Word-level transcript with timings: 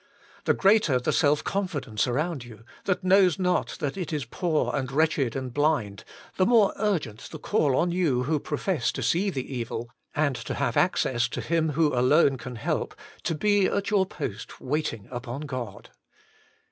The 0.45 0.55
greater 0.55 0.97
the 0.97 1.13
self 1.13 1.43
confidence 1.43 2.07
around 2.07 2.43
you, 2.43 2.63
that 2.85 3.03
knows 3.03 3.37
not 3.37 3.77
that 3.79 3.95
it 3.97 4.11
is 4.11 4.25
poor 4.25 4.75
and 4.75 4.91
wretched 4.91 5.35
and 5.35 5.53
blind, 5.53 6.03
the 6.37 6.45
more 6.47 6.73
urgent 6.77 7.29
the 7.29 7.37
call 7.37 7.75
on 7.75 7.91
you 7.91 8.23
who 8.23 8.39
profess 8.39 8.91
to 8.93 9.03
see 9.03 9.29
the 9.29 9.45
evil 9.55 9.91
and 10.15 10.35
to 10.37 10.55
have 10.55 10.75
access 10.75 11.27
to 11.27 11.39
Him 11.39 11.73
who 11.73 11.93
alone 11.93 12.39
can 12.39 12.55
help, 12.55 12.95
to 13.25 13.35
be 13.35 13.67
at 13.67 13.91
your 13.91 14.07
post 14.07 14.59
waiting 14.59 15.07
upon 15.11 15.41
God. 15.41 15.91